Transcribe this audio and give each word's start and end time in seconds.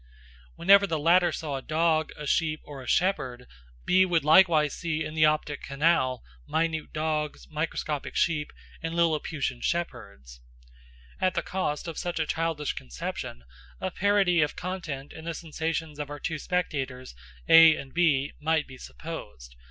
Whenever 0.55 0.87
the 0.87 0.97
latter 0.97 1.31
saw 1.31 1.57
a 1.57 1.61
dog, 1.61 2.11
a 2.17 2.25
sheep, 2.25 2.59
or 2.63 2.81
a 2.81 2.87
shepherd, 2.87 3.45
B 3.85 4.03
would 4.03 4.25
likewise 4.25 4.73
see 4.73 5.03
in 5.03 5.13
the 5.13 5.27
optic 5.27 5.61
canal 5.61 6.23
minute 6.47 6.91
dogs, 6.91 7.47
microscopic 7.51 8.15
sheep, 8.15 8.51
and 8.81 8.95
Lilliputian 8.95 9.61
shepherds. 9.61 10.41
At 11.19 11.35
the 11.35 11.43
cost 11.43 11.87
of 11.87 11.99
such 11.99 12.17
a 12.19 12.25
childish 12.25 12.73
conception, 12.73 13.43
a 13.79 13.91
parity 13.91 14.41
of 14.41 14.55
content 14.55 15.13
in 15.13 15.25
the 15.25 15.35
sensations 15.35 15.99
of 15.99 16.09
our 16.09 16.19
two 16.19 16.39
spectators 16.39 17.13
A 17.47 17.75
and 17.75 17.93
B 17.93 18.33
might 18.39 18.65
be 18.65 18.79
supposed. 18.79 19.55